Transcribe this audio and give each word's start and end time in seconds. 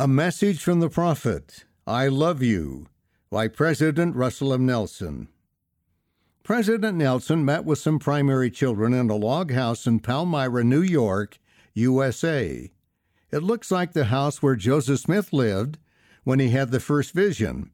A 0.00 0.06
Message 0.06 0.62
from 0.62 0.78
the 0.78 0.88
Prophet 0.88 1.64
I 1.84 2.06
Love 2.06 2.40
You 2.40 2.86
by 3.30 3.48
President 3.48 4.14
Russell 4.14 4.54
M. 4.54 4.64
Nelson. 4.64 5.26
President 6.44 6.96
Nelson 6.96 7.44
met 7.44 7.64
with 7.64 7.80
some 7.80 7.98
primary 7.98 8.48
children 8.48 8.94
in 8.94 9.10
a 9.10 9.16
log 9.16 9.50
house 9.50 9.88
in 9.88 9.98
Palmyra, 9.98 10.62
New 10.62 10.82
York, 10.82 11.40
USA. 11.74 12.70
It 13.32 13.42
looks 13.42 13.72
like 13.72 13.92
the 13.92 14.04
house 14.04 14.40
where 14.40 14.54
Joseph 14.54 15.00
Smith 15.00 15.32
lived 15.32 15.78
when 16.22 16.38
he 16.38 16.50
had 16.50 16.70
the 16.70 16.78
first 16.78 17.12
vision. 17.12 17.72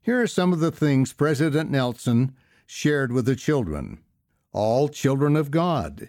Here 0.00 0.22
are 0.22 0.26
some 0.26 0.54
of 0.54 0.60
the 0.60 0.72
things 0.72 1.12
President 1.12 1.70
Nelson 1.70 2.34
shared 2.64 3.12
with 3.12 3.26
the 3.26 3.36
children. 3.36 3.98
All 4.54 4.88
children 4.88 5.36
of 5.36 5.50
God. 5.50 6.08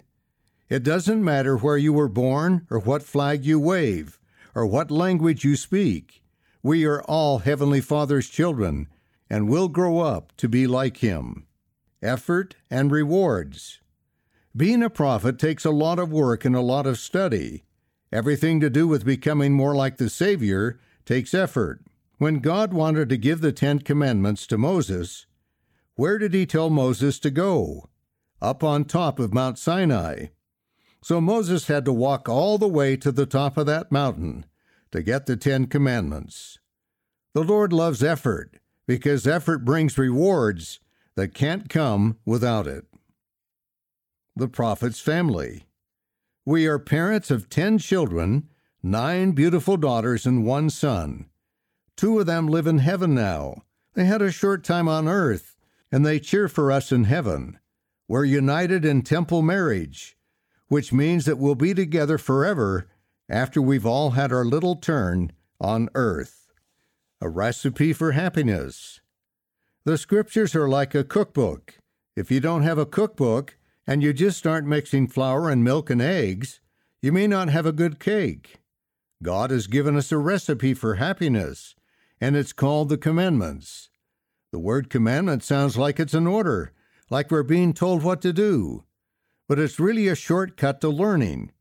It 0.70 0.84
doesn't 0.84 1.22
matter 1.22 1.58
where 1.58 1.76
you 1.76 1.92
were 1.92 2.08
born 2.08 2.66
or 2.70 2.80
what 2.80 3.04
flag 3.04 3.44
you 3.44 3.60
wave 3.60 4.19
or 4.56 4.66
what 4.66 4.92
language 4.92 5.44
you 5.44 5.56
speak. 5.56 6.24
We 6.62 6.86
are 6.86 7.02
all 7.04 7.40
Heavenly 7.40 7.82
Father's 7.82 8.30
children 8.30 8.88
and 9.30 9.48
will 9.48 9.68
grow 9.68 10.00
up 10.00 10.36
to 10.38 10.50
be 10.50 10.68
like 10.68 10.98
Him. 10.98 11.46
Effort 12.02 12.56
and 12.70 12.92
rewards. 12.92 13.80
Being 14.56 14.82
a 14.82 14.90
prophet 14.90 15.38
takes 15.38 15.64
a 15.66 15.72
lot 15.72 16.00
of 16.00 16.12
work 16.12 16.44
and 16.44 16.56
a 16.56 16.62
lot 16.62 16.88
of 16.88 16.98
study. 16.98 17.64
Everything 18.12 18.60
to 18.60 18.70
do 18.70 18.88
with 18.88 19.06
becoming 19.06 19.54
more 19.54 19.76
like 19.76 19.98
the 19.98 20.10
Savior 20.10 20.80
takes 21.06 21.34
effort. 21.34 21.82
When 22.18 22.40
God 22.40 22.74
wanted 22.74 23.08
to 23.10 23.18
give 23.18 23.42
the 23.42 23.52
Ten 23.52 23.80
Commandments 23.80 24.48
to 24.48 24.58
Moses, 24.58 25.28
where 25.96 26.18
did 26.18 26.34
He 26.34 26.46
tell 26.46 26.70
Moses 26.70 27.20
to 27.20 27.30
go? 27.30 27.90
Up 28.42 28.64
on 28.64 28.86
top 28.86 29.20
of 29.20 29.34
Mount 29.34 29.60
Sinai. 29.60 30.28
So 31.02 31.22
Moses 31.22 31.68
had 31.68 31.86
to 31.86 31.94
walk 31.94 32.28
all 32.28 32.58
the 32.58 32.68
way 32.68 32.98
to 32.98 33.12
the 33.12 33.26
top 33.26 33.58
of 33.58 33.66
that 33.68 33.92
mountain 33.92 34.46
to 34.92 35.02
get 35.02 35.26
the 35.26 35.38
Ten 35.38 35.66
Commandments. 35.66 36.60
The 37.34 37.44
Lord 37.44 37.72
loves 37.72 38.04
effort 38.04 38.58
because 38.86 39.26
effort 39.26 39.64
brings 39.64 39.98
rewards 39.98 40.80
that 41.16 41.34
can't 41.34 41.70
come 41.70 42.18
without 42.26 42.68
it. 42.68 42.86
The 44.36 44.48
Prophet's 44.48 45.00
Family 45.00 45.66
We 46.46 46.66
are 46.66 46.80
parents 46.80 47.30
of 47.32 47.50
ten 47.50 47.78
children, 47.78 48.50
nine 48.82 49.32
beautiful 49.32 49.78
daughters, 49.78 50.26
and 50.26 50.46
one 50.46 50.70
son. 50.70 51.30
Two 51.96 52.20
of 52.20 52.26
them 52.26 52.48
live 52.48 52.68
in 52.68 52.80
heaven 52.80 53.14
now. 53.14 53.64
They 53.94 54.06
had 54.06 54.22
a 54.22 54.32
short 54.32 54.64
time 54.64 54.88
on 54.88 55.08
earth, 55.08 55.56
and 55.92 56.06
they 56.06 56.20
cheer 56.20 56.48
for 56.48 56.72
us 56.72 56.92
in 56.92 57.04
heaven. 57.04 57.60
We're 58.08 58.26
united 58.26 58.86
in 58.86 59.02
temple 59.02 59.42
marriage 59.42 60.18
which 60.70 60.94
means 60.94 61.26
that 61.26 61.38
we'll 61.38 61.56
be 61.56 61.74
together 61.74 62.18
forever 62.18 62.88
after 63.28 63.62
we've 63.62 63.86
all 63.86 64.12
had 64.12 64.32
our 64.32 64.46
little 64.46 64.76
turn 64.76 65.32
on 65.60 65.90
earth. 65.96 66.52
A 67.20 67.28
recipe 67.28 67.92
for 67.92 68.14
happiness. 68.14 69.02
The 69.84 69.98
scriptures 69.98 70.56
are 70.56 70.70
like 70.70 70.96
a 70.96 71.04
cookbook. 71.04 71.80
If 72.16 72.32
you 72.32 72.40
don't 72.40 72.64
have 72.64 72.78
a 72.78 72.86
cookbook 72.86 73.58
and 73.86 74.02
you 74.02 74.14
just 74.14 74.38
start 74.38 74.66
mixing 74.66 75.08
flour 75.08 75.50
and 75.50 75.64
milk 75.64 75.90
and 75.90 76.02
eggs, 76.02 76.62
you 77.02 77.12
may 77.12 77.28
not 77.28 77.50
have 77.50 77.66
a 77.66 77.72
good 77.72 78.00
cake. 78.00 78.60
God 79.24 79.52
has 79.52 79.68
given 79.68 79.98
us 79.98 80.12
a 80.12 80.18
recipe 80.18 80.74
for 80.74 80.96
happiness, 80.96 81.76
and 82.22 82.36
it's 82.38 82.54
called 82.54 82.90
the 82.90 82.98
commandments. 82.98 83.90
The 84.52 84.60
word 84.60 84.90
commandment 84.90 85.44
sounds 85.44 85.78
like 85.78 86.00
it's 86.00 86.14
an 86.14 86.28
order, 86.28 86.74
like 87.10 87.32
we're 87.32 87.44
being 87.44 87.74
told 87.74 88.04
what 88.04 88.22
to 88.22 88.32
do 88.32 88.86
but 89.50 89.58
it's 89.58 89.80
really 89.80 90.08
a 90.08 90.16
shortcut 90.16 90.80
to 90.80 90.88
learning. 90.88 91.52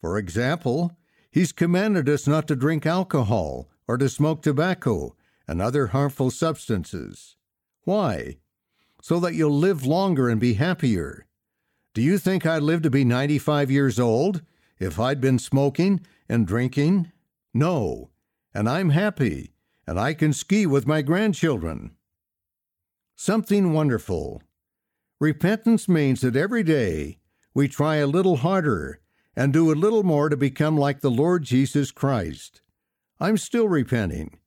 For 0.00 0.16
example, 0.16 0.96
he's 1.28 1.50
commanded 1.50 2.08
us 2.08 2.28
not 2.28 2.46
to 2.46 2.54
drink 2.54 2.86
alcohol 2.86 3.68
or 3.88 3.98
to 3.98 4.08
smoke 4.08 4.42
tobacco 4.42 5.16
and 5.48 5.60
other 5.60 5.88
harmful 5.88 6.30
substances. 6.30 7.36
Why? 7.82 8.36
So 9.02 9.18
that 9.18 9.34
you'll 9.34 9.58
live 9.58 9.84
longer 9.84 10.28
and 10.28 10.40
be 10.40 10.54
happier. 10.54 11.26
Do 11.94 12.00
you 12.00 12.16
think 12.16 12.46
I'd 12.46 12.62
live 12.62 12.80
to 12.82 12.90
be 12.90 13.04
95 13.04 13.72
years 13.72 13.98
old 13.98 14.42
if 14.78 15.00
I'd 15.00 15.20
been 15.20 15.40
smoking 15.40 16.00
and 16.28 16.46
drinking? 16.46 17.10
No. 17.52 18.10
And 18.54 18.68
I'm 18.68 18.90
happy, 18.90 19.52
and 19.84 19.98
I 19.98 20.14
can 20.14 20.32
ski 20.32 20.64
with 20.64 20.86
my 20.86 21.02
grandchildren. 21.02 21.96
Something 23.16 23.72
wonderful. 23.72 24.42
Repentance 25.18 25.88
means 25.88 26.20
that 26.20 26.36
every 26.36 26.62
day 26.62 27.18
we 27.54 27.68
try 27.68 27.96
a 27.96 28.06
little 28.06 28.36
harder 28.36 29.00
and 29.36 29.52
do 29.52 29.72
a 29.72 29.74
little 29.74 30.02
more 30.02 30.28
to 30.28 30.36
become 30.36 30.76
like 30.76 31.00
the 31.00 31.10
Lord 31.10 31.42
Jesus 31.42 31.90
Christ. 31.90 32.60
I'm 33.20 33.36
still 33.36 33.68
repenting. 33.68 34.38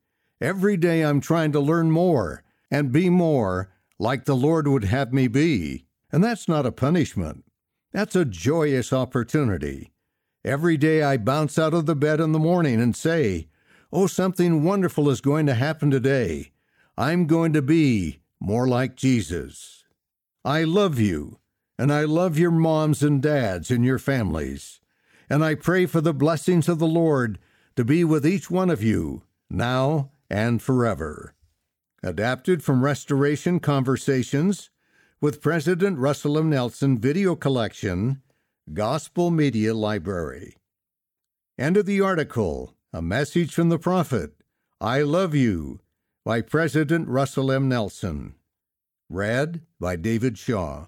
Every 0.42 0.78
day 0.78 1.02
I'm 1.02 1.22
trying 1.22 1.52
to 1.54 1.60
learn 1.60 1.92
more 1.92 2.44
and 2.70 2.92
be 2.92 3.10
more 3.10 3.72
like 3.98 4.26
the 4.26 4.36
Lord 4.36 4.68
would 4.68 4.84
have 4.84 5.14
me 5.14 5.28
be. 5.28 5.86
And 6.12 6.24
that's 6.24 6.48
not 6.48 6.66
a 6.66 6.72
punishment. 6.72 7.46
That's 7.94 8.16
a 8.16 8.26
joyous 8.26 8.92
opportunity. 8.92 9.92
Every 10.44 10.78
day 10.78 11.02
I 11.02 11.18
bounce 11.18 11.58
out 11.58 11.74
of 11.74 11.86
the 11.86 11.96
bed 11.96 12.20
in 12.20 12.32
the 12.32 12.40
morning 12.40 12.82
and 12.82 12.96
say, 12.96 13.48
Oh, 13.92 14.08
something 14.08 14.64
wonderful 14.64 15.10
is 15.10 15.22
going 15.22 15.46
to 15.46 15.54
happen 15.54 15.90
today. 15.90 16.52
I'm 16.98 17.28
going 17.28 17.54
to 17.54 17.62
be 17.62 18.20
more 18.40 18.68
like 18.68 18.96
Jesus. 18.96 19.86
I 20.44 20.64
love 20.64 21.00
you 21.00 21.40
and 21.78 21.92
I 21.92 22.04
love 22.04 22.38
your 22.38 22.52
moms 22.52 23.04
and 23.04 23.22
dads 23.22 23.70
and 23.70 23.84
your 23.84 24.00
families. 24.00 24.80
And 25.30 25.44
I 25.44 25.56
pray 25.56 25.86
for 25.86 26.02
the 26.02 26.14
blessings 26.14 26.70
of 26.70 26.80
the 26.80 26.88
Lord 26.88 27.40
to 27.76 27.84
be 27.84 28.04
with 28.04 28.26
each 28.26 28.50
one 28.50 28.70
of 28.70 28.84
you, 28.84 29.24
now 29.50 30.12
and 30.30 30.62
forever. 30.62 31.34
Adapted 32.04 32.64
from 32.64 32.84
Restoration 32.84 33.60
Conversations 33.60 34.70
with 35.20 35.42
President 35.42 35.98
Russell 35.98 36.38
M. 36.38 36.50
Nelson 36.50 37.00
Video 37.00 37.36
Collection, 37.36 38.22
Gospel 38.74 39.32
Media 39.32 39.74
Library. 39.74 40.56
End 41.58 41.78
of 41.78 41.86
the 41.86 42.02
article 42.02 42.76
A 42.94 43.02
Message 43.02 43.54
from 43.54 43.70
the 43.70 43.80
Prophet 43.80 44.34
I 44.80 45.02
Love 45.02 45.34
You 45.34 45.80
by 46.24 46.42
President 46.42 47.08
Russell 47.08 47.52
M. 47.52 47.68
Nelson. 47.68 48.36
Read 49.10 49.62
by 49.80 49.96
David 49.96 50.38
Shaw. 50.38 50.88